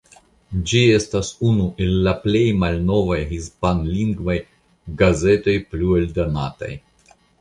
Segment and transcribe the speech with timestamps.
[0.69, 4.39] Ĝi estas unu el la plej malnovaj hispanlingvaj
[5.03, 6.73] gazetoj plu eldonataj.